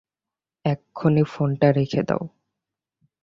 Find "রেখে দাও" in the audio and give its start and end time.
1.71-2.23